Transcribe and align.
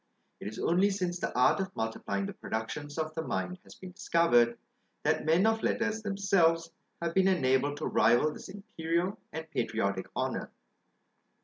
It 0.39 0.47
is 0.47 0.57
only 0.57 0.89
since 0.89 1.19
the 1.19 1.31
art 1.39 1.59
of 1.59 1.75
multiplying 1.75 2.25
the 2.25 2.33
productions 2.33 2.97
of 2.97 3.13
the 3.13 3.21
mind 3.21 3.59
has 3.63 3.75
been 3.75 3.91
discovered, 3.91 4.57
that 5.03 5.25
men 5.27 5.45
of 5.45 5.61
letters 5.61 6.01
themselves 6.01 6.71
have 7.03 7.13
been 7.13 7.27
enabled 7.27 7.77
to 7.77 7.85
rival 7.85 8.31
this 8.33 8.49
imperial 8.49 9.19
and 9.31 9.47
patriotic 9.51 10.07
honour. 10.15 10.49